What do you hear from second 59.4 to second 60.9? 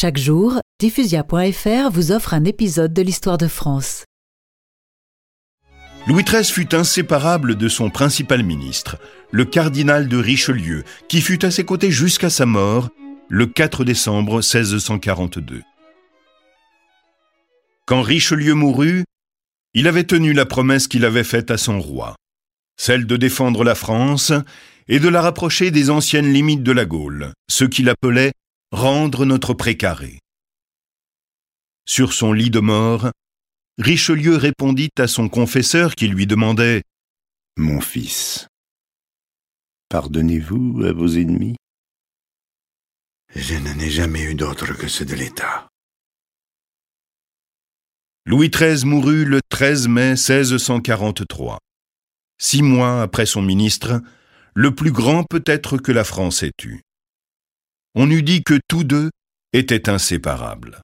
étaient inséparables.